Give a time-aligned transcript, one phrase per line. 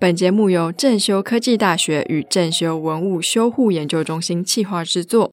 [0.00, 5.32] 本节目由正修科技大学与正修文物修护研究中心企划制作。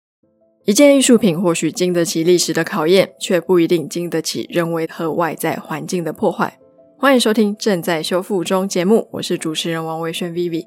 [0.65, 6.57] 一件艺术品或许经得起历史的考验，却不一定经得起人为和外在环境的破坏。
[6.97, 10.66] 欢迎收听正在修复中节目，我是主持人王维轩 Vivi。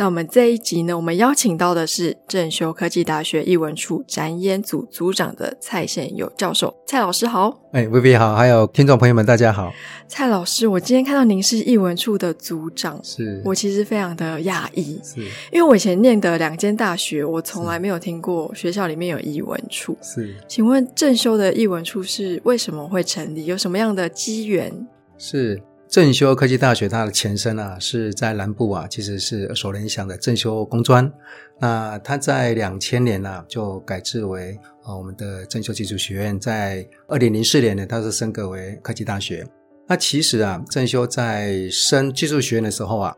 [0.00, 6.74] 那我们这一集呢，我们邀请到的是正修科技大学艺文处展演组组长的蔡宪友教授。
[6.86, 9.70] 蔡老师好，哎，Vivi 好，还有听众朋友们，大家好。
[10.08, 15.20] 蔡老师，我今天看到您是艺文处的组长，是我其实非常的讶异，是
[15.52, 19.94] 因为我以前念的两间大学，我从来没有听过学校里面有艺文处。
[20.00, 23.44] 是请问正修的艺文处是为什么会成立？
[23.44, 24.72] 有什么样的机缘？
[25.18, 31.12] 是正修科技大学，它的前身啊是在南部啊，其实是耳熟能详的正修工专。
[31.58, 39.44] 那它在两千年啊就改制为呃我们的正修技术学院，在二零零四年呢，它是升格为科技大学。
[39.88, 43.12] 那其实啊，正修在升技术学院的时候啊，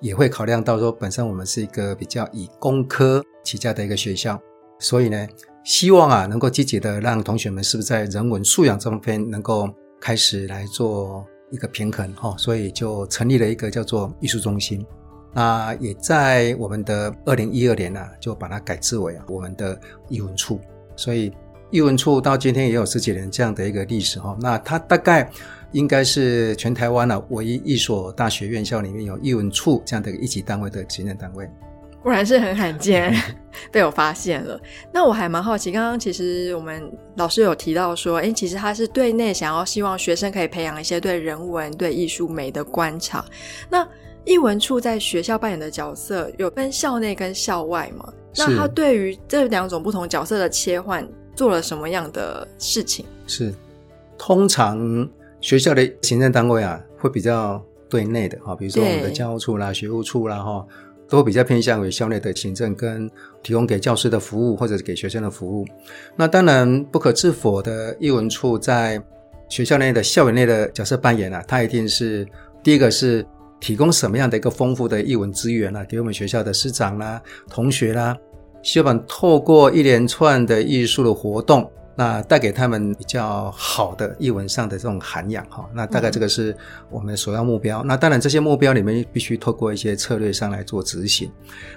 [0.00, 4.40] 也会考量到说，本身我们是一个比较以工科起家的一个学校，
[4.78, 5.26] 所以呢，
[5.62, 9.68] 希望啊能够积极的让同学们是不是在人文素养这方面能够
[10.00, 11.22] 开始来做
[11.54, 14.84] 一个平衡哈、所以就成立了一个叫做艺术中心。
[15.32, 20.60] 那也在我们的二零一二年呢、就把它改制为我们的艺文处，
[20.96, 21.32] 所以
[21.70, 25.30] 艺文处到今天也有十几年这样的一个历史哈、那它大概
[25.72, 31.48] 应该是全台湾呢、唯一一所大学院校里面有艺文处这样的一级单位的行政单位。
[32.04, 33.12] 果然是很罕见，
[33.72, 34.60] 被我发现了。
[34.92, 43.24] 那我还蛮好奇，刚刚其实我们老师有提到说，诶，其实他是对内想要希望学生可以培养一些对人文、对艺术美的观察。
[43.68, 43.86] 那
[44.24, 48.12] 艺文处在学校扮演的角色有分校内跟校外吗？
[48.36, 53.04] 那他对于这两种不同角色的切换做了什么样的事情？
[53.26, 53.54] 是，
[54.18, 55.08] 通常
[55.40, 60.66] 学校的行政单位啊，会比较对内的哈，比如说我们的教务处啦、学务处啦哈，
[61.08, 63.10] 都比较偏向于校内的行政跟
[63.42, 65.66] 提供给教师的服务或者是给学生的服务。
[66.16, 69.02] 那当然不可置否的，艺文处在
[69.48, 72.26] 学校内的校园内的角色扮演啊，它一定是
[72.62, 73.24] 第一个是
[73.60, 78.16] 提供什么样的一个丰富的艺文资源啊，给我们学校的师长啦、同学啦，
[78.62, 85.68] 希望透过一连串的艺术的活动，那带给他们比较好的译文上的这种涵养哈。
[85.74, 86.56] 那大概这个是
[86.90, 87.82] 我们的首要目标。
[87.84, 91.30] 那当然，这些目标里面必须透过一些策略上来做执行。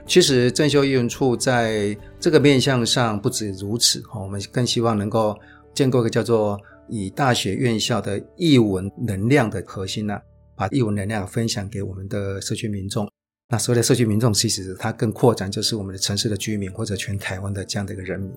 [0.05, 5.37] 其实正修译文处在这个面向上不止如此哈，我们更希望能够
[5.73, 10.19] 建构一个叫做以大学院校的译文能量的核心呢、
[10.55, 13.07] 把译文能量分享给我们的社区民众。
[13.49, 18.31] 那所谓的社区民众，其实它更扩展，就是我们的城市的居民或者全台湾的这样的一个人民。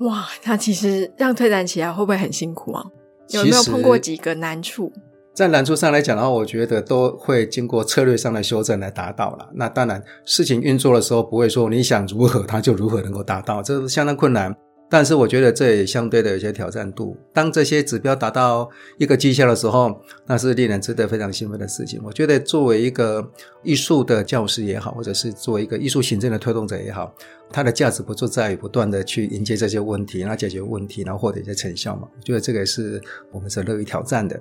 [0.00, 2.84] 哇，那其实这样推展起来会不会很辛苦啊？
[3.28, 4.92] 有没有碰过几个难处？
[5.32, 9.48] 在难处上来讲的话，我觉得都会经过策略上的修正来达到了。
[9.54, 14.54] 那当然，事情运作的时候不会说你想如何它就如何能够达到，这是相当困难。
[14.90, 17.16] 但是我觉得这也相对的有些挑战度。
[17.32, 18.68] 当这些指标达到
[18.98, 22.00] 一个绩效的时候，那是令人值得非常兴奋的事情。
[22.04, 23.24] 我觉得作为一个
[23.62, 27.14] 艺术的教师也好，或者是作为一个艺术行政的推动者也好，
[27.52, 32.08] 它的价值不就在于不断的去迎接这些问题，然后解决问题，然后获得一些成效嘛？
[32.16, 34.38] 我觉得这个也是我们是乐于挑战的。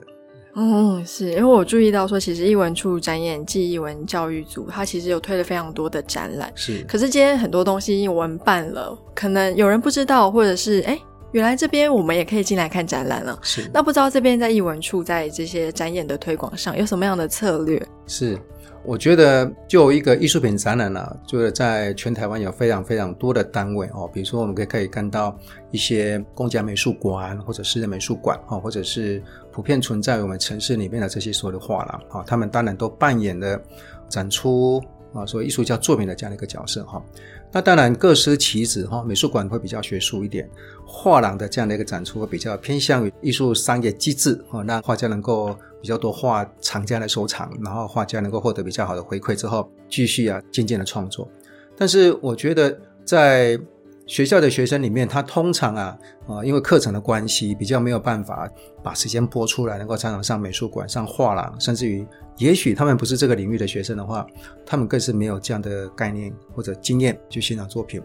[0.55, 6.51] 嗯，是因为我注意到说，其实艺文处展演暨艺文教育组，它其实有推了非常多的展览。
[6.55, 10.99] 是，可是今天很多东西我们办了，可能有人不知道，或者是哎，
[11.31, 13.37] 原来这边我们也可以进来看展览了。
[13.41, 13.69] 是。
[13.73, 17.81] 那不知道这边在艺文处在这些展演的推广上有什么样的策略？
[18.07, 18.37] 是，
[18.83, 25.37] 我觉得就一个艺术品展览啊，就是在全台湾有非常非常多的单位哦，比如说我们可以可以看到
[25.71, 33.61] 一些公家美术馆或者私人美术馆哦，或者是普遍存在于我们城市里面的这些所有的画廊啊，他们当然都扮演了
[34.07, 34.81] 展出
[35.13, 37.03] 啊，所谓艺术家作品的这样的一个角色哈。
[37.51, 40.49] 那当然各司其职哈，美术馆会比较学术一点，
[40.85, 51.27] 画廊的这样的一个展出会比较偏向于艺术商业机制啊，让画家能够比较多画藏家来收藏，然后画家能够获得比较好的回馈之后，继续啊渐渐的创作。
[51.75, 53.59] 但是我觉得在
[54.09, 55.97] 学校的学生里面，他通常啊
[56.27, 58.49] 啊、因为课程的关系，比较没有办法
[58.81, 62.03] 把时间拨出来，能够常常上美术馆、上画廊，甚至于，
[62.39, 64.25] 也许他们不是这个领域的学生的话，
[64.65, 68.01] 他们更是没有这样的概念或者经验去欣赏作品。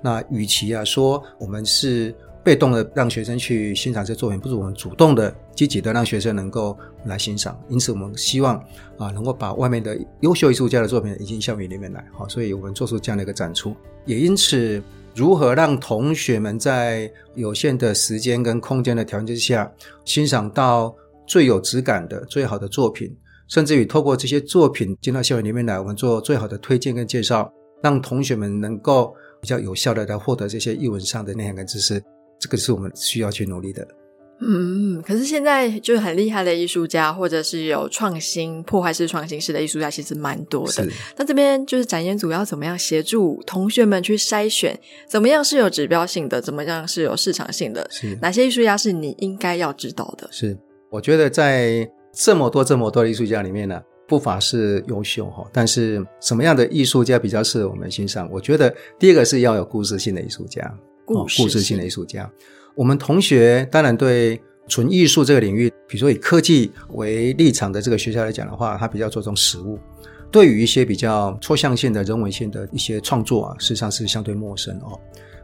[0.00, 2.14] 那与其啊说我们是
[2.44, 7.60] 被动的让学生去欣赏这作品，不如我们主动的、积极的让学生能够来欣赏。
[7.68, 8.56] 因此，我们希望
[8.96, 12.04] 啊能够把外面的优秀艺术家的作品引进校园里面来。
[12.12, 13.74] 好，所以我们做出这样的一个展出，
[14.06, 14.80] 也因此。
[15.18, 19.68] 如何让同学们在有限的时间跟空间的条件之下，
[20.04, 20.94] 欣赏到
[21.26, 23.12] 最有质感的、最好的作品？
[23.48, 32.00] 甚至于透过这些作品进到校园里面来，我们做最好的推荐跟介绍，让同学们能够比较有效的来获得这些译文上的内涵跟知识，
[32.38, 33.84] 这个是我们需要去努力的。
[34.40, 40.86] 嗯，可是现在就是很厉害的艺术家，或者是有创新、破坏式创新式的艺术家，其实蛮多的。
[41.16, 47.84] 那这边就是展演组要怎么样协助同学们去筛选，怎么样是有指标性的，怎么样是有市场性的？
[47.90, 50.28] 是哪些艺术家是你应该要知道的？
[50.30, 50.56] 是，
[50.88, 55.44] 我觉得在这么多、这么多的艺术家里面呢，不乏是优秀哈。
[55.52, 58.28] 但是什么样的艺术家比较适合我们欣赏？
[58.30, 60.72] 我觉得第一个是要有故事性的艺术家，
[61.04, 62.30] 故事性的艺术家。
[62.74, 69.78] 我们同学当然对纯艺术这个领域，比如说以科技为立场的这个学校来讲的话，它比较注重实物。
[70.30, 75.00] 对于一些比较抽象性的人文性的一些创作啊，事实上是相对陌生哦。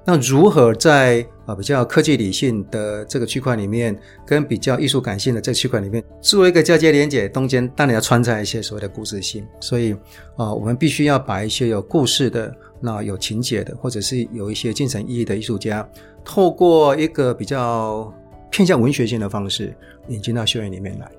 [0.06, 9.42] 那如何在啊比较科技理性的这个区块里面，跟比较艺术感性的这区块里面做一个交接连接，中间当然要穿插一些所谓的故事性。
[9.58, 9.94] 所以
[10.36, 12.54] 啊，我们必须要把一些有故事的、
[12.84, 15.88] 那有情节的，或者是有一些精神意义的艺术家。
[16.22, 18.12] 透过一个比较
[18.50, 19.75] 偏向文学性的方式
[20.08, 21.10] 引进到校园里面来，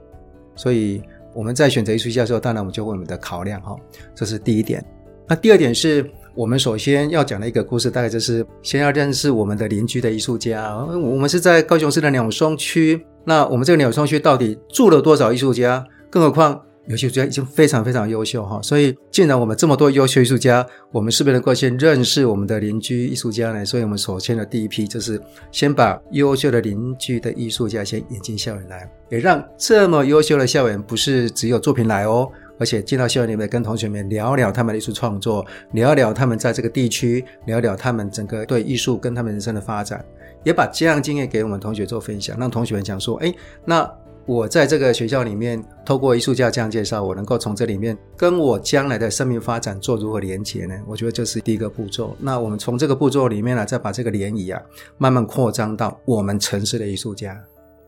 [0.56, 1.01] 所以
[1.33, 3.75] 我们在选择艺术家的时候，当然我们就会我们的考量哈，
[4.13, 4.85] 这是第一点。
[5.27, 10.75] 那第二点是我们首先要讲的一个故事，大概就是先要认识我们的邻居的艺术家。
[10.77, 15.83] 我们是在高雄市的鸟松区，那我们这个鸟松区到底住了多少艺术家？
[16.12, 16.62] 更何况。
[16.87, 23.65] 有些艺术家已经非常非常优秀哈，所以既然我们这么多优秀艺术家，我们是不是能够先认识我们的邻居艺术家呢？
[23.65, 25.19] 所以我们首先的第一批就是
[25.51, 32.29] 先把优秀的邻居的艺术家先引进校园来，也让这么优秀的校园不是只有作品来哦，
[32.59, 40.05] 而且进到校园里面跟同学们聊聊他们的艺术创作，聊聊他们在这个地区，聊聊他们整个对艺术跟他们人生的发展，
[40.43, 43.33] 也把这样经验给我们同学做分享，让同学们讲说，哎，
[43.65, 43.91] 那。
[44.27, 50.75] 我在这个学校里面，透过艺术家这样介绍，我能够从这里面跟我将来的生命发展做如何连接呢？
[50.88, 52.16] 我觉得这是第一个步骤。
[52.19, 54.60] 那我们从这个步骤里面呢，再把这个涟漪啊，
[54.98, 57.39] 慢慢扩张到我们城市的艺术家，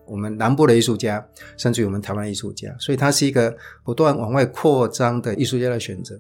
[0.06, 1.26] 我们南部的艺术家，
[1.58, 2.70] 甚至于我们台湾艺术家。
[2.80, 6.16] 所以它是一个不断往外扩张的艺术家的选择。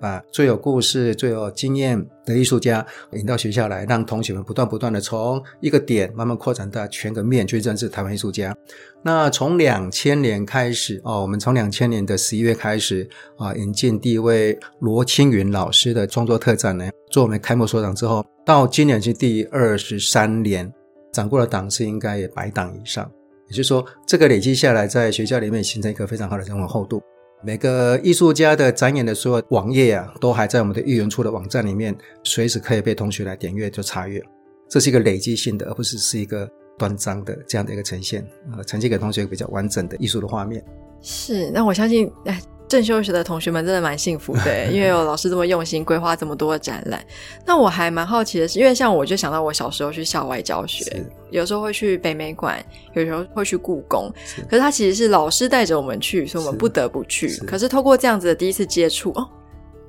[0.00, 8.56] 把最有故事、最有经验的艺术家引到学校来，让同学们不断不断的从一个点慢慢扩展到全个面去认识台湾艺术家。
[9.02, 20.72] 那从两千年开始哦，我们从两千年的十一月开始啊，引进第一位罗青云老师的创作特展呢，做我们开幕所长之后，到今年是第二十三年，
[21.12, 23.10] 掌过的档次应该也百档以上。
[23.48, 27.02] 也就是说，这个累积下来，在学校里面形成一个非常好的人文厚度。
[27.42, 34.22] 每个艺术家的展演的所有网页啊，都还在我们的艺文处的网站里面，随时可以被同学来点阅就查阅。
[34.68, 36.48] 这是一个累积性的，而不是是一个
[36.78, 38.26] 端章的这样的一个呈现，
[38.56, 40.62] 呃，呈现给同学比较完整的艺术的画面。
[41.00, 42.40] 是，那我相信，哎。
[42.70, 47.04] 正修学的同学们真的蛮幸福的， 因为有老师这么用心规划这么多的展览。
[47.44, 52.64] 那我还蛮好奇的是，因为像我就想到我小时候去校外教学，有时候会去北美馆，
[52.94, 54.08] 有时候会去故宫。
[54.48, 57.28] 可是他其实是老师带着我们去，所以我们不得不去。
[57.44, 59.28] 可是透过这样子的第一次接触，哦，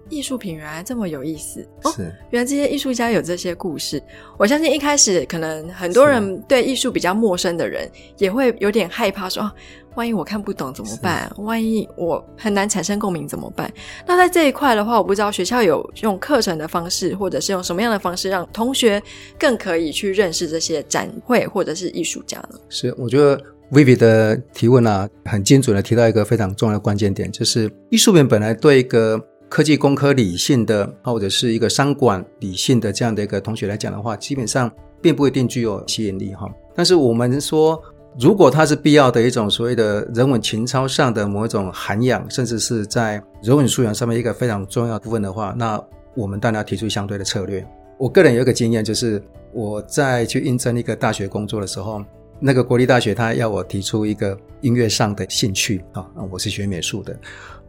[0.09, 1.93] 艺术品原来这么有意思哦，
[2.31, 4.01] 原来这些艺术家有这些故事。
[4.39, 7.87] 我相信一开始可能很多人对艺术比较陌生的人，
[8.17, 9.49] 也会有点害怕说。
[9.95, 11.29] 万一我看不懂怎么办？
[11.37, 13.71] 万一我很难产生共鸣怎么办？
[14.07, 19.01] 那在这一块的话，我不知道学校有用课程的方式，或者是用什么样的方式，让同学
[19.37, 22.57] 更可以去认识这些展会或者是艺术家呢？
[22.69, 23.37] 是，我觉得
[23.71, 36.49] Vivi 的提问啊，很精准的提到一个非常重要的关键点，就是艺术品本来对一个科技工科理性的，或者是一个商管理性的这样的一个同学来讲的话，基本上并不一定具有吸引力哈。
[36.73, 37.81] 但是我们说。
[38.19, 45.81] 如果它是必要的一种所谓的人文情操上的某一种涵养，甚至是在人文素养上面一个非常重要部分的话，那
[46.13, 47.65] 我们当然要提出相对的策略。
[47.97, 49.21] 我个人有一个经验，就是
[49.53, 52.03] 我在去应征一个大学工作的时候，
[52.39, 57.17] 那个国立大学他要我提出一个音乐上的兴趣啊，我是学美术的，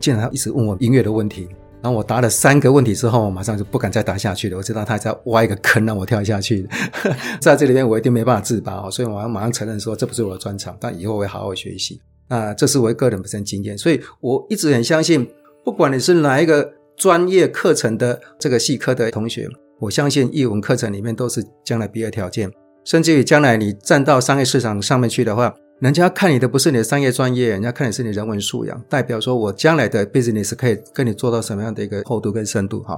[0.01, 1.49] 竟然他一直问我音乐的问题。
[1.83, 4.57] 然后我答了三个问题之后，我马上就不敢再答下去了。
[4.57, 6.67] 我知道他在挖一个坑让我跳下去，
[7.43, 12.01] 在这里面我一定没办法自拔哦，所以我要马上承认说这不是我的专长，但以后我会好好学习。
[12.29, 15.29] 那这是我个人本身经验，所以我一直很相信，
[15.65, 19.49] 不管你是哪一个专业课程的这个系科的同学，
[19.81, 22.49] 我相信译文课程里面都是将来毕业条件，
[22.85, 25.53] 甚至于将来你站到商业市场上面去的话。
[25.83, 32.97] 人家看你的不是你的商业专业，人家看你是你人文素养，代表说我将来的 business 可以跟你做到什么样的一个厚度跟深度哈。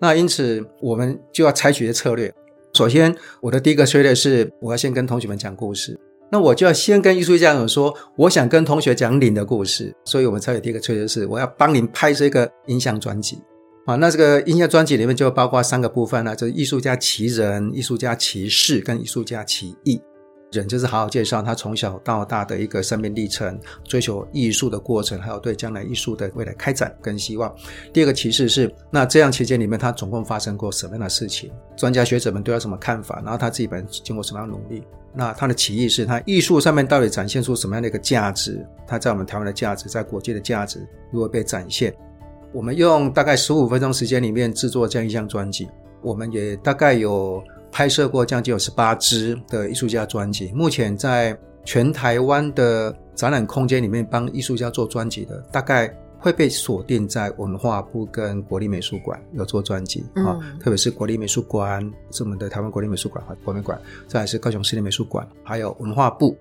[0.00, 2.34] 那因此我们就要采取的策略。
[2.72, 5.96] 首先，我的第一个策略是我要先跟同学们讲故事。
[6.28, 13.38] 那我就要先跟艺术家讲说，我想跟同学讲您的故事，所以我们才有第一个策略是，我要帮您拍摄一个音像专辑。
[13.86, 20.00] 啊，那这个音像专辑里面就包括三个部分呢，就是艺术家其人、艺术家其事跟艺术家其艺。
[20.54, 27.54] 人就是好好介绍他从小到大的一个生命历程，追求艺术的过程，还有对将来艺术的未来开展跟希望。
[27.92, 31.50] 第二个启示是，那这样期间里面他总共发生过什么样的事情？
[31.76, 33.20] 专家学者们对他什么看法？
[33.24, 34.82] 然后他自己本人经过什么样的努力？
[35.12, 38.66] 那他的起义是他艺术上面到底展现出什么样的一个价值？
[38.86, 41.94] 他在我们台湾的价值，在国际的价值如何被展现？
[42.52, 45.68] 我们用大概十五分钟时间里面制作这样一张专辑，
[46.02, 47.42] 我们也大概有
[47.74, 50.52] 拍摄过将近有十八支的艺术家专辑。
[50.54, 63.76] 目前在全台湾的展览空间里面帮艺术家做专辑的，大概会被锁定在文化部跟国立美术馆有做专辑啊，特别是国立美术馆，是我们的台湾国立美术馆和国美馆，
[64.06, 66.36] 再是高雄市立美术馆，还有文化部。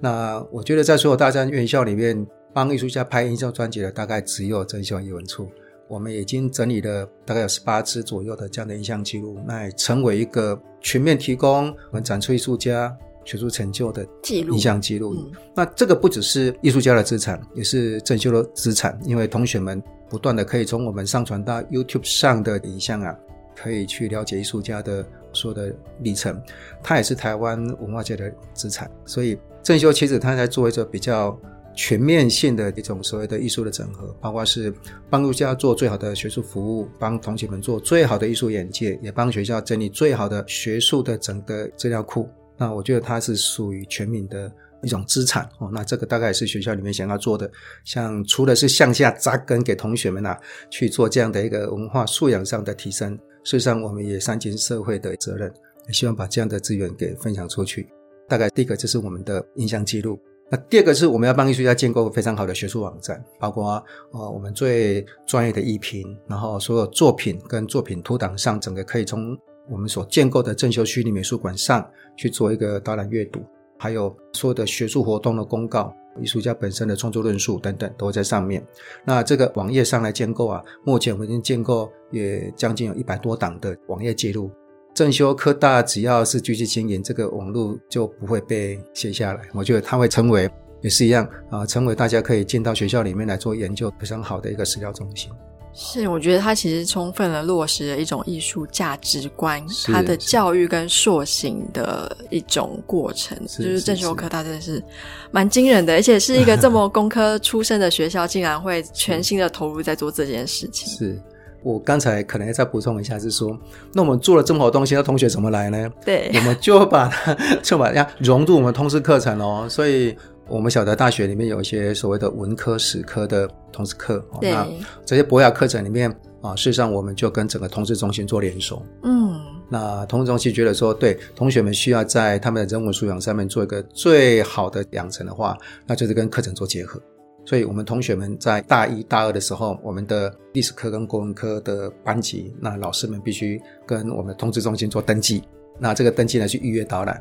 [0.00, 2.26] 那我觉得在所有大专院校里面。
[2.54, 5.48] 帮艺术家拍音像专辑的大概只有真秀艺文处，
[5.92, 12.96] 我们已经整理了大概有十八支左右的这样的影像记录，那也成为一个全面提供我们展出艺术家
[13.26, 15.14] 学术成就的记录影像记录。
[15.54, 23.14] 那这个不只是艺术家的资产，也是正修的资产，因为同学们不断的可以从我们上传到 YouTube 上的影像啊，
[23.54, 26.42] 可以去了解艺术家的所有的历程，
[26.82, 28.90] 它也是台湾文化界的资产。
[29.04, 31.38] 所以正修其实他在做一个比较。
[31.74, 34.72] 全面性的一种所谓的艺术的整合，包括是
[35.08, 42.28] 帮助家做最好的学术服务，帮同学们做最好的艺术眼界，也帮学校整理最好的学术的整个资料库。
[42.56, 44.52] 那我觉得它是属于全民的
[44.82, 45.70] 一种资产哦。
[45.72, 47.50] 那这个大概是学校里面想要做的，
[47.84, 50.38] 像除了是向下扎根给同学们啊
[50.70, 53.14] 去做这样的一个文化素养上的提升，
[53.44, 55.52] 事实上我们也三尽社会的责任，
[55.86, 57.88] 也希望把这样的资源给分享出去。
[58.28, 60.20] 大概第一个就是我们的印象记录。
[60.52, 69.34] 那第二个是我们要帮艺术家建构非常好的学术网站，包括呃我们最专业的艺评，然后所有作品跟作品图档上，整个可以从
[69.70, 73.40] 我们所建构的正修虚拟美术馆上去做一个导览阅读，
[73.78, 75.90] 还有所有的学术活动的公告、
[76.20, 78.62] 艺术家本身的创作论述等等都在上面。
[79.06, 84.50] 那这个网页上来建构啊，目前我们已经建构也将近有一百多档的网页记录。
[84.94, 89.40] 正修科大只要是继续经营，这个网络就不会被卸下来。
[89.54, 90.50] 我觉得它会成为
[90.82, 95.30] 也是一样啊，成为大家可以进到学校里面来做研究非常好的一个史料中心。
[95.74, 103.38] 是，我觉得它其实充分的落实了一种艺术价值观，它的教育跟塑形的一种过程。
[103.46, 104.84] 就是正修科大真的是
[105.30, 110.92] 蛮惊人的，而且是一个这么工科出身的学校，竟然会全心的投入在做这件事情。
[110.92, 111.18] 是。
[111.62, 113.56] 我刚才可能要再补充一下，是说，
[113.92, 115.90] 那我们做了这么好东西，那同学怎么来呢？
[116.04, 119.66] 对，我们就把它 就把它融入我们通识课程哦。
[119.68, 120.16] 所以，
[120.48, 124.66] 我们晓得大学里面有一些所谓的文科、史科的通识课，那
[125.04, 128.84] 这些博雅课程里面啊，事实上我们就跟整个通识中心做联手。
[129.04, 137.00] 嗯，那通识中心觉得说，对同学们需要在他们的人文素养上面做一个最好的养成的话，那就是跟课程做结合。
[137.44, 145.42] 所以，我们同学们在大一、大二的时候，我们的历史课跟国文科的班级，那老师们必须跟我们的通知中心做登记。
[145.78, 147.20] 那这个登记呢，去预约导览。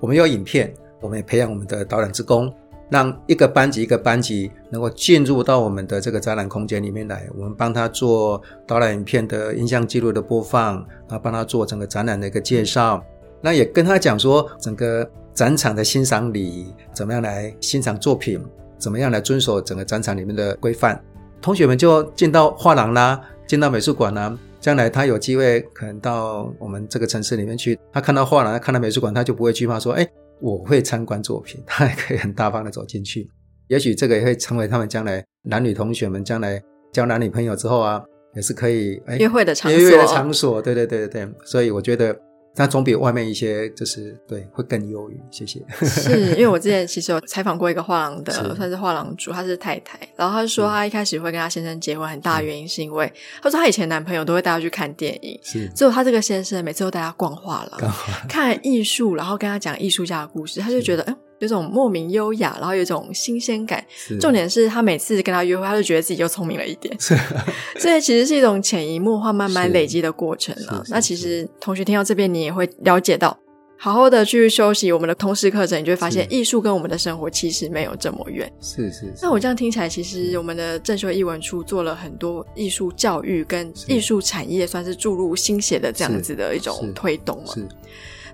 [0.00, 0.72] 我们有影片，
[1.02, 2.50] 我们也培养我们的导览职工，
[2.88, 7.28] 让一个班级一个班级能够进入到我们的这个展览空间里面来。
[7.36, 10.76] 我们帮他做导览影片的音像记录的播放，
[11.08, 13.04] 然后帮他做整个展览的一个介绍。
[13.42, 18.40] 那也跟他讲说，整个展场的欣赏礼，怎么样来欣赏作品。
[18.78, 20.98] 怎么样来遵守整个展场里面的规范？
[21.40, 24.36] 同学们就进到画廊啦，进到美术馆啦。
[24.60, 30.06] 将来他有机会可能到我们这个城市里面去，他看到画廊，看到美术馆，他就不会惧怕说：“哎，
[30.40, 31.62] 我会参观作品。
[31.66, 33.30] ”他也可以很大方的走进去。
[33.68, 36.60] 也许这个也会成为他们将来男女同学们将来
[36.92, 38.02] 交男女朋友之后啊，
[38.34, 39.80] 也是可以约会的场所。
[39.80, 41.32] 约会的场所，对对对对对。
[41.44, 42.18] 所以我觉得。
[42.58, 45.64] 那总比外面一些就是对会更优于，谢谢。
[45.86, 53.10] 是因为我之前其实有采访过一个画廊的， 算是画廊主，她是太太，然后她说她一开始会跟她先生结婚，很大原因是因为
[53.40, 57.92] 她说她以前男朋友都会带她去看电影，是只有她这个先生每次都带她逛画廊，
[58.28, 61.16] 看艺术，然后跟她讲艺术家的故事，她就觉得嗯。
[61.40, 63.84] 有种莫名优雅，然后有一种新鲜感。
[64.20, 66.94] 重点是他每次跟他约会，他就觉得自己又聪明了一点。
[67.78, 70.82] 所以其实是一种潜移默化、慢慢累积的过程了。
[70.88, 73.38] 那其实同学听到这边，你也会了解到，
[73.76, 78.50] 好好的去休息我们的通识课程，你就会发现艺术跟我们的生活其实没有这么远。
[78.60, 79.12] 是是。
[79.22, 87.54] 那我这样听起来，其实我们的正修艺文处做了很多艺术教育跟艺术产业，算是注入心血的这样子的一种推动嘛。
[87.54, 87.68] 是。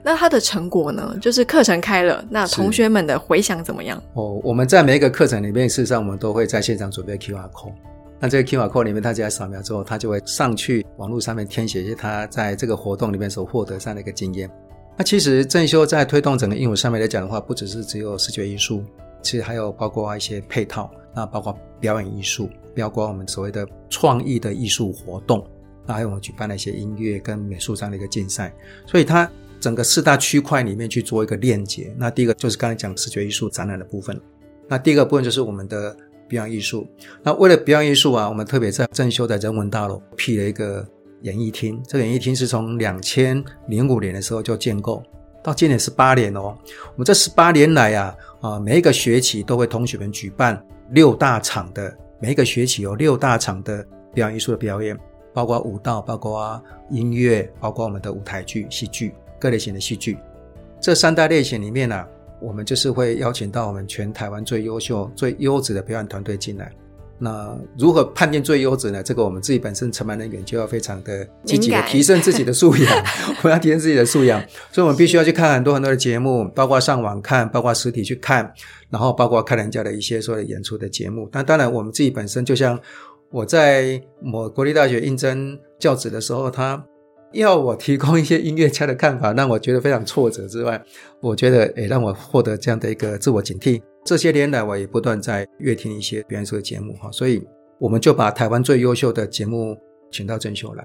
[0.05, 1.17] 那它的成果呢？
[1.19, 4.01] 就是课程开了，那同学们的回响怎么样？
[4.13, 7.73] 哦，我们在每一个课程里面，事实上我们都会在现场准备 QR code。
[8.21, 14.49] 那这个 QR code 里面，大家扫描之后，他就会上去网络上面填写一些他在这个活动里面所获得上的一个经验。
[14.97, 18.85] 那其实正修在推动整个英文上面来讲的话，不只是只有视觉艺术，
[19.23, 25.45] 其实还有包括一些配套，那包括表演艺术，包括我们所谓的创意的艺术活动，
[25.87, 28.55] 那还有我们举办了一些音乐跟美术上的一个竞赛。
[28.87, 29.29] 所以它
[29.65, 31.95] 整个四大区块里面去做一个链接。
[31.99, 34.21] 那第一个就是刚才讲视觉艺术展览的部分，
[34.69, 35.97] 那第二个部分就是我们的
[36.29, 36.87] 表演艺术。
[37.23, 40.87] 那为了表演艺术啊，我们特别在正修的人文大楼辟了一个。
[41.23, 45.03] 演艺厅，这个演艺厅是从两千零五年的时候就建构，
[45.43, 46.55] 到今年十八年哦。
[46.93, 54.95] 我们这十八年来啊，啊，每一个学期都会同学们举办六大场的，每一个学期有六大场的表演艺术的表演，
[55.33, 60.17] 包括舞蹈，包括音乐，包括我们的舞台剧、戏剧各类型的戏剧。
[60.81, 62.03] 这三大类型里面呢，
[62.41, 66.73] 我们就是会邀请到我们全台湾最优秀、最优质的表演团队进来。
[67.19, 69.03] 那如何判定最优质呢？
[69.03, 73.05] 这个我们自己本身承办人员就要非常的积极的提升自己的素养，
[73.43, 78.53] 我们要提升自己的素养，所以我们必须要去看很多很多的节目，包括上网看，包括实体去看，
[78.91, 81.29] 然后包括看人家的一些所有的演出的节目。
[81.33, 82.79] 那当然，我们自己本身就像
[83.31, 86.85] 我在某国立大学应征教职的时候，他
[87.35, 90.83] 要我提供一些音乐家的看法，让我觉得非常挫折之外，
[91.21, 93.83] 我觉得也让我获得这样的一个自我警惕。
[94.05, 97.43] 这些年来，我也不断在阅听一些表演术的节目哈，所以
[97.79, 99.77] 我们就把台湾最优秀的节目
[100.13, 100.85] 请到正秀来。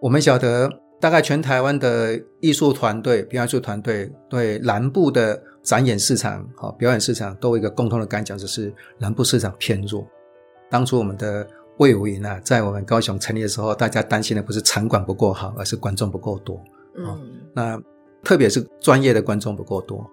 [0.00, 10.06] 我们晓得，大概全台湾的艺术团队、表演术团队对南部的展演市场、哈表演市场都有一个共同的感想，就是南部市场偏弱。
[10.70, 11.46] 当初我们的
[11.78, 16.62] 魏武营啊，在我们高雄成立的时候，大家担心的不是场馆不够好，而是观众不够多。
[16.96, 17.18] 嗯，
[17.54, 17.80] 那
[18.22, 20.08] 特别是专业的观众不够多。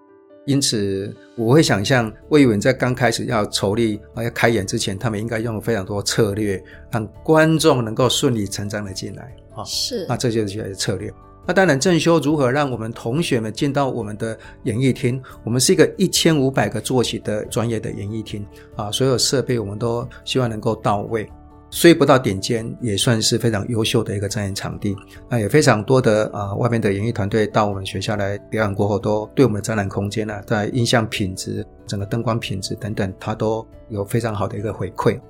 [0.46, 9.64] 因此，我会想象魏文在刚开始要筹立啊要开演之前，他们应该用非常多策略，让观众能够顺理成章的进来啊。
[9.64, 11.12] 是，那这就是策略。
[11.44, 15.20] 那当然，正修如何让我们同学们进到我们的演艺厅？
[15.42, 21.28] 我们是一个一千五百个坐席的专业的演艺厅啊，所有设备我们都希望能够到位。
[21.76, 24.96] 虽不到顶尖，也算是非常优秀的一个展演场地。
[25.28, 35.20] 那也非常多的啊，外面的演艺团队到我们学校来表演过后，都对我们的展览空间呢，在音像品质、整个灯光品质等等，它都有非常好的一个回馈。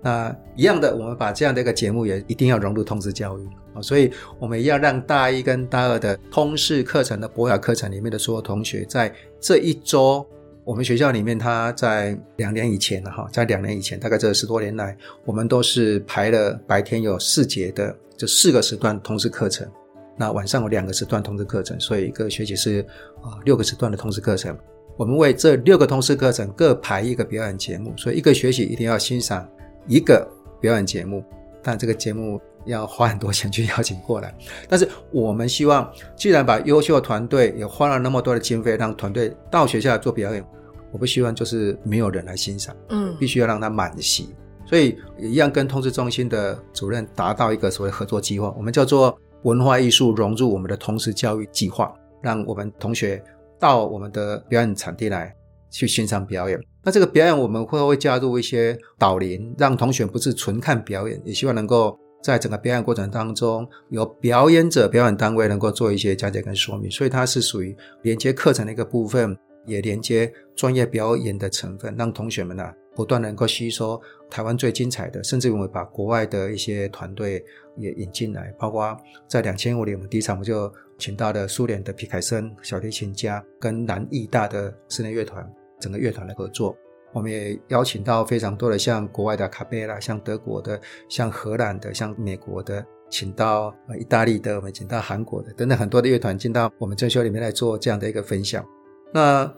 [0.00, 10.26] 那一样的，我们把这样的一个节目也一定要融入通识教育啊，所以我们要让大一跟大二的通识课程的博雅课程里面的所有同学，在这一周。
[10.64, 19.68] 我们学校里面，他在两年以前了哈，在两年以前，大概这十多年来，我们都是排了白天有四节的，就四个时段通识课程，
[20.16, 22.80] 那晚上有两个时段通识课程，所以一个学期是
[23.22, 24.56] 啊六个时段的通识课程。
[24.96, 29.48] 我们为这六个通识课程各排一个表演节目，所以一个学期一定要欣赏
[29.88, 30.24] 一个
[30.60, 31.24] 表演节目，
[31.62, 32.40] 但这个节目。
[32.64, 34.34] 要花很多钱去邀请过来，
[34.68, 40.44] 但是我们希望，既然把优秀的团队也花了那么多的经费让团队到学校来做表演，
[40.90, 44.34] 我不希望就是没有人来欣赏，嗯，必须要让他满席。
[44.64, 53.22] 所以也一样跟通知中心的主任达到一个所谓合作计划，我们叫做文化艺术融入我们的通识教育计划，让我们同学
[53.58, 55.34] 到我们的表演场地来
[55.70, 56.58] 去欣赏表演。
[56.84, 61.98] 那这个表演我们会会加入一些导聆，让同学不是纯看表演，也希望能够。
[62.22, 77.44] 在整个表演过程当中，有表演者、表演单位能够做一些讲解跟说明，所以它是属于连接课程的一个部分，也连接专业表演的成分，让同学们呢不断能够吸收台湾最精彩的，甚至我们把国外的一些团队
[77.76, 85.44] 也引进来，包括在两千五年我们第一场我们就请到了苏联的皮凯森小提琴家跟南艺大的室内乐团
[85.80, 86.76] 整个乐团来合作。
[87.12, 98.64] 我们也邀请到非常多的像国外的卡贝拉，像德国的，像荷兰的，像美国的，请到呃意大利的，我们请到韩国的等等很多的乐团进到我们正修里面来做这样的一个分享。
[99.12, 99.52] 那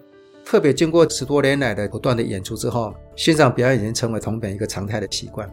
[0.44, 5.48] 特别经过十多年来的不断的演出之后，欣赏表演已经成为同本一个常态的习惯。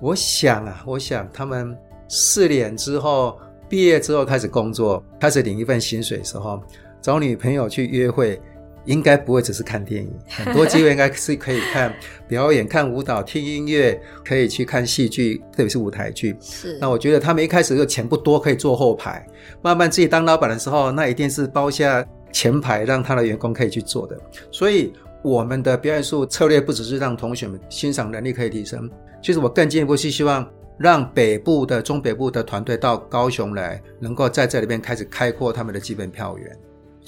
[0.00, 1.76] 我想啊，我想他们
[2.08, 6.62] 四年之后毕业之后开始工作，开始领一份薪水的时候，
[7.00, 8.40] 找女朋友去约会。
[8.84, 11.94] 应该不会只是看电影， 很多机会应该是可以看
[12.26, 16.36] 表演、看舞蹈、听音乐，可以去看戏剧，特别是舞台剧。
[16.40, 16.78] 是。
[16.80, 19.26] 那我觉得他们一开始就钱不多，可以坐后排。
[19.62, 24.18] 慢慢自己当老板的时候，那一定是包下前排，让他的员工可以去做的。
[24.50, 28.88] 所以我们的表演术策略不只是让同学们欣赏能力可以提升，
[29.22, 36.56] 其实我更进一步是希望让北部的中北部的团队到高雄来，能够在这里边开始开阔他们的基本票源。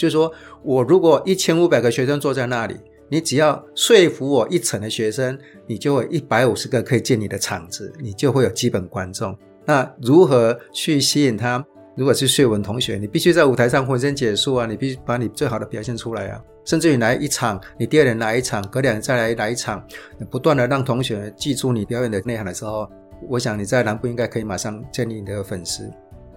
[0.03, 0.33] 就是说
[0.65, 2.75] 我如果一千五百个学生坐在那里，
[3.09, 9.37] 你只要说服我一层的学生，你就会一百五十个可以进你的场子，你就会有基本观众。
[9.65, 11.65] 那如何去吸引他？
[11.97, 16.43] 如果是税文同学，你必须在舞台上浑身解数啊，你必须把你最好的表现出来啊。
[16.65, 19.87] 甚至于来一场，你第二年来一场，隔两年再来来一场，
[20.29, 22.91] 不断的让同学记住你表演的内涵的时候，
[23.29, 25.89] 我想你在南部应该可以马上建立你的粉丝。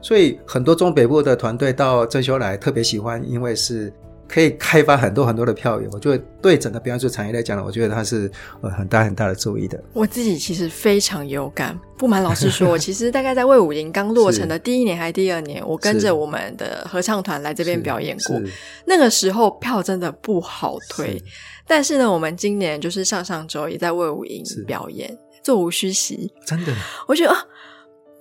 [0.05, 3.91] 所以很多中北部的团队到正修来特别喜欢，因为是。
[4.27, 8.29] 可以开发很多很多的票源，我觉得对整个表演术产业来讲呢，我觉得它是
[8.61, 9.79] 呃很大很大的注意的。
[9.93, 18.41] 我自己其实非常有感，不瞒老师说，我 其实大概在魏武营刚落成的第一年还是第二年，我跟着我们的合唱团来这边表演过。
[18.87, 21.21] 那个时候票真的不好推，
[21.67, 26.33] 但是呢，我们今年就是上上周也在魏武营表演，座无虚席。
[26.47, 26.73] 真的，
[27.07, 27.37] 我觉得啊。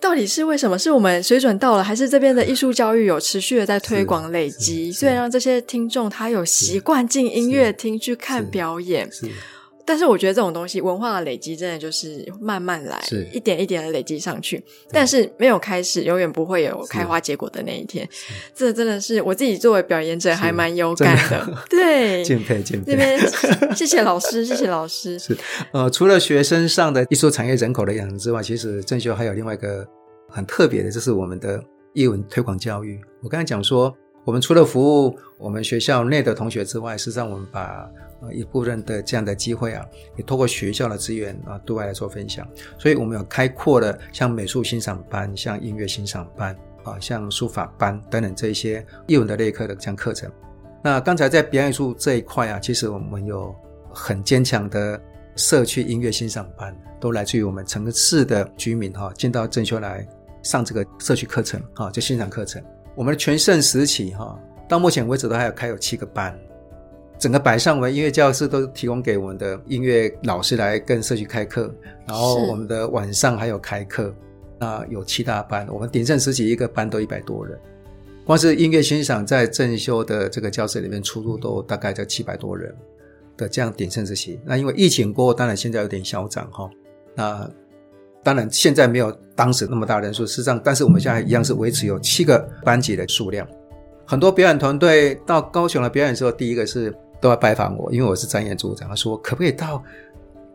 [0.05, 0.79] 到底是为什么？
[0.79, 9.09] 是我们水准到了，还是这边的艺术教育有持续的在推广累积，所以让这些听众他有习惯进音乐厅去看表演？
[9.87, 14.63] 但是我觉得这种东西文化的累积真的就是慢慢来，一点一点的累积上去。
[14.91, 18.09] 但是没有开始，永远不会有开花结果的那一天。
[18.55, 21.47] 这真的是我自己作为表演者还蛮有感的。
[21.69, 22.93] 对，敬佩敬佩。
[22.93, 23.21] 这边
[23.75, 25.19] 谢谢老师，谢谢老师。
[25.21, 25.37] 是
[25.73, 29.87] 呃，除了学生上的艺术产业人口的养成之外，其实正修还有另外一个
[30.29, 32.99] 很特别的，就是我们的艺文推广教育。
[33.23, 33.95] 我刚才讲说，
[34.25, 37.87] 我们除了服务我们学校内的同学之外，实际上我们把
[38.33, 39.85] 一部分的这样的机会啊，
[40.17, 42.47] 也透过学校的资源啊，对外来做分享。
[42.79, 50.31] 所以，我们有开阔的像美术欣赏班、像音乐欣赏班啊、像书法班等等这一些艺文的类课的这样课程。
[50.83, 53.55] 那刚才在表演术这一块啊，其实我们有
[53.93, 55.01] 很坚强的
[55.35, 60.07] 社区音乐欣赏班，都来自于我们城市的居民哈，进到正修来
[60.43, 62.63] 上这个社区课程啊，就欣赏课程。
[62.95, 66.39] 我们的全盛时期哈，到目前为止都还有开有七个班。
[67.19, 71.73] 整个百上文音乐教室都提供给我们的音乐老师来跟社区开课，
[72.07, 74.15] 然后我们的晚上还有开课，
[74.59, 77.59] 那有七大班，我们鼎盛时期一个班都一百多人，
[78.27, 82.75] 光是音乐欣赏在正修的这个教室里面出入都大概在七百多人
[83.39, 84.39] 的这样鼎盛时期。
[84.45, 86.69] 那因为疫情过后，当然现在有点消长哈，
[87.15, 87.49] 那
[88.23, 93.49] 当然现在没有当时那么大人数，事实上，但是我们现在一样是维持有七个班级的数量。
[94.05, 96.95] 很多表演团队到高雄来表演的时候，第一个是。
[97.25, 98.87] 都要拜访我，因为我是专业组长。
[98.87, 99.83] 他说：“可不可以到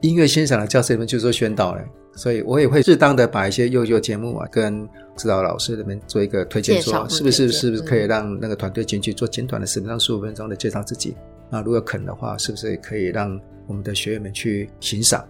[0.02, 1.82] 音乐欣赏的教室里面去做宣导呢？”
[2.14, 11.18] 所以我也会适当的把一些优秀节目啊，跟指导老师那边做一个推荐，说是不是是不是可以让那个团队进去做简短的十分钟、十五分钟的介绍自己？
[11.50, 15.28] 那如果肯的话，是不是可以让我们的学员们去欣赏？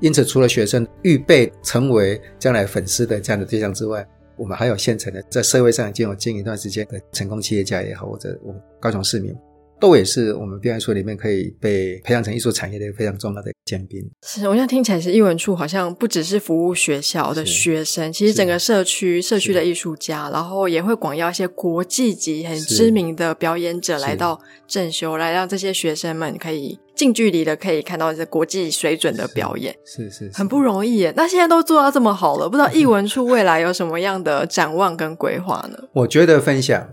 [0.00, 4.06] 因此，除了学生预备成为将来粉丝的这样的对象之外，
[4.36, 9.36] 我们还有现成的在社会上已经有经营一段时间的成功企业家也好，或者我们高雄市民。
[9.82, 14.00] 都也是我们表演术里面可以被培养成艺术产业的一个非常重要的尖兵。
[14.24, 29.74] 是，我现在听起来是艺文处好像不只是服务学校的学生，其实整个社区社区的艺术家，然后也会广邀一些国际级很知名的表演者来到正修，来让这些学生们可以近距离的可以看到这国际水准的表演。
[29.84, 31.12] 是是，很不容易耶。
[31.16, 35.76] 那现在都做到这么好了，不知道艺文处未来有什么样的展望跟规划呢？
[35.92, 36.88] 我觉得分享。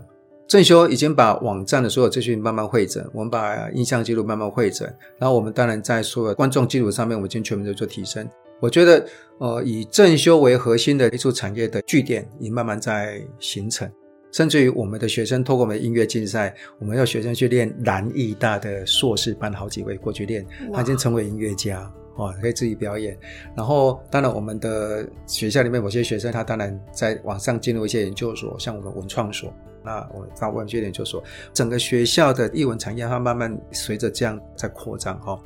[0.50, 4.84] 正修已经把网站的所有资讯慢慢汇整，我们把印象记录慢慢汇整，
[5.16, 8.28] 然后我们当然在所有观众记录上面，我们已经全面的做提升。
[8.58, 9.06] 我觉得，
[9.38, 13.88] 呃，以正修为核心的艺术产业的据点，已慢慢在形成。
[14.32, 23.16] 甚至于我们的学生透过我们的音乐竞赛，我们要学生去练南艺大的硕士班，好几位过去练，他已经成为音乐家，哦，可以自己表演。
[23.56, 29.54] 然后，当然我们的学校里面某些学生，他当然在网上进入一些研究所，像我们文创所。
[29.84, 35.38] 那我到文学点就说，整个学校的译文产业它慢慢随着这样在扩张哈。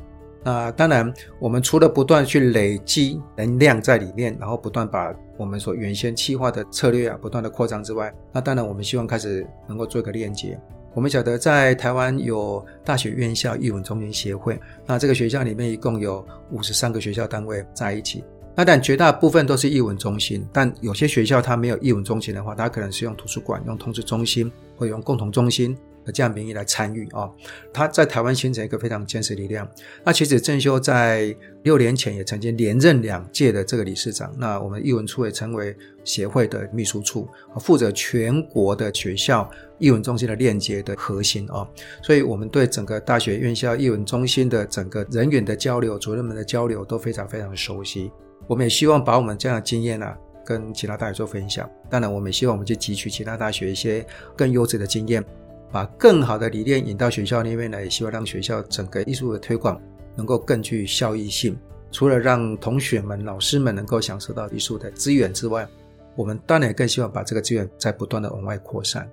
[0.43, 10.61] 那当然，我们除了不断去累积能量在里面，然后不断把我们所原先计划的策略啊不断的扩张之外，那当然我们希望开始能够做一个链接。
[10.93, 18.23] 我们晓得在台湾有大学院校译文中心协会，那这个学校里面一共有五十三个学校单位在一起。
[18.57, 27.29] 那但绝大部分都是译文中心，但有些学校它没有译文中心的话，它可能是用图书馆、用通知中心或用共同中心的这样名义来参与啊。
[27.73, 29.69] 它在台湾形成一个非常坚实力量。
[30.05, 34.33] 那其实郑修在六年前也曾经连任两届的这个理事长。
[34.39, 41.67] 那我们译文处也成为协会的秘书处，负责全国的学校译文中心的链接的核心啊。
[42.03, 48.13] 所以我们对整个大学院校译文中心的整个人员的交流、主任们的交流都非常非常的熟悉。
[48.47, 51.69] 我们也希望把我们这样的经验呢，跟其他大学做分享。
[51.89, 55.25] 当然，我们也希望我们去汲取其他大学一些更优质的经验，
[55.73, 59.81] 把更好的理念引到学校里面来，也希望让学校整个艺术的推广
[60.17, 61.57] 能够更具效益性。
[61.91, 65.67] 除了让同学们、老师们能够享受到艺术的资源之外，
[66.17, 69.09] 我们当然也更希望把这个资源在不断的往外扩散，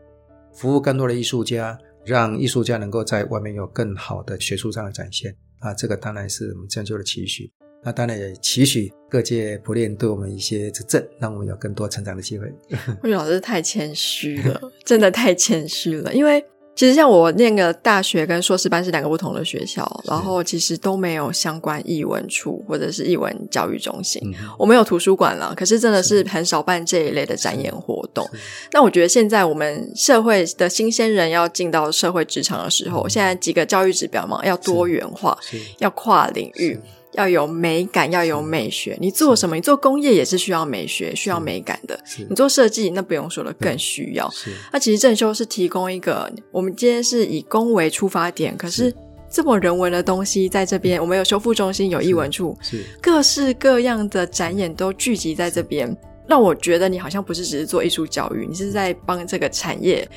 [0.53, 5.73] 服务更多的艺术家，让艺术家能够在外面有更好的学术上的展现啊！
[5.75, 7.51] 这个当然是我们正修的期许。
[7.83, 12.45] 那当然也期许各界普练对我们一些指正，让我们有更多成长的机会。
[13.01, 16.43] 我觉得老师太谦虚了，真的太谦虚了，因为。
[16.73, 24.21] 其实像我念个大学跟硕士班是两个不同的学校，然后其实都没有相关译文处或者是译文教育中心。
[24.57, 28.27] 我们有图书馆了，可是真的是很少办这一类的展演活动。
[28.71, 35.37] 那我觉得现在我们社会的新鲜人要进到社会职场的时候，现在几个教育指标嘛，要多元化，
[35.79, 36.79] 要跨领域。
[37.13, 38.97] 要有美感，要有美学。
[39.00, 39.56] 你做什么？
[39.56, 42.00] 你做工业也是需要美学、需要美感的。
[42.30, 44.32] 你做设计，那不用说了，更需要。
[44.71, 48.93] 那其实正修是提供一个，我们今天是以工为出发点，可是
[49.30, 52.58] 这么人文的东西在这边，我们有修复中心，有艺文处，
[53.02, 55.95] 各式各样的展演都聚集在这边，
[56.28, 60.08] 让我觉得你好像不是只是做艺术教育，你是在帮这个产业，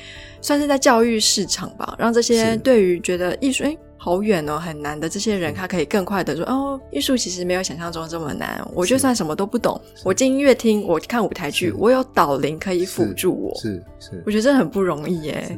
[0.41, 3.77] 算是在教育市场吧，让这些对于觉得艺术，哎。
[4.05, 5.09] 好远哦，很难的。
[5.09, 8.63] 这些人他可以更快的说：“哦，艺术其实没有想象中这么难。
[8.75, 13.55] 我就算什么都不懂，我进音乐厅，我看舞台剧，我有导聆可以辅助我。
[13.59, 15.57] 是是，我觉得这很不容易耶。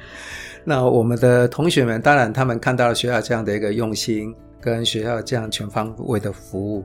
[0.64, 6.82] 那我们的同学们，当然他们看到了学校这样的一个用心，跟学校这样全方位的服务，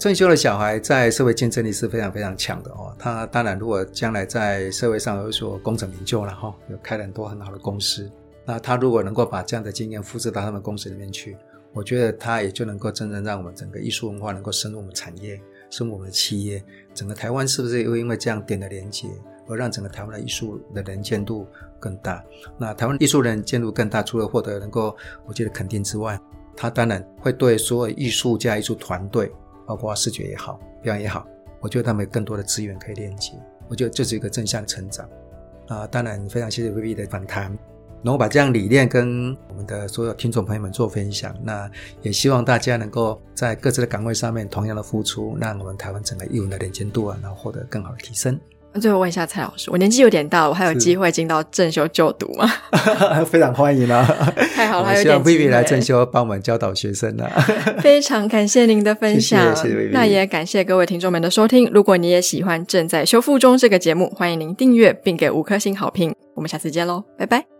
[0.00, 2.92] 正修的小孩在社会竞争力是非常非常强的哦。
[2.98, 8.10] 他当然如果将来在社会上有所功成名就了哈，有开了很多很好的公司。
[8.50, 11.36] 那他如果能够把这样的经验复制到他们公司里面去，
[11.72, 16.60] 我觉得他也就能够真正让我们整个艺术文化能够深入我们产业，深入我们的企业。
[16.92, 19.06] 整个台湾是不是又因为这样点的连接，
[19.46, 21.46] 而让整个台湾的艺术的能见度
[21.78, 22.24] 更大？
[22.58, 26.20] 那台湾艺术能见度更大，除了获得能够我觉得肯定之外，
[26.56, 29.30] 他当然会对所有艺术家、艺术团队，
[29.64, 31.24] 包括视觉也好、表演也好，
[31.60, 33.34] 我觉得他们有更多的资源可以链接。
[33.68, 35.08] 我觉得这是一个正向成长。
[35.68, 37.56] 啊，当然非常谢谢 Vivi 的访谈。
[38.02, 41.70] 能够把这样理念跟我们的所有听众朋友们做分享，那
[42.02, 48.38] 也希望大家能够在各自的岗位上面同样的付出，让我们台湾整个艺文的连接度啊，然后获得更好的提升。
[48.72, 52.48] 那最后问一下蔡老师，我年纪有点大，我还有机会进到正修就读吗？
[53.26, 54.06] 非常欢迎啊！
[54.54, 57.28] 太好了，希望 Vivi 来正修帮我们教导学生啊！
[57.82, 61.68] 非常感谢您的分享谢谢，那也感谢各位听众们的收听。
[61.74, 66.14] 如果你也喜欢正在修复中这个节目，欢迎您订阅并给五颗星好评。
[66.36, 67.59] 我们下次见喽，拜拜。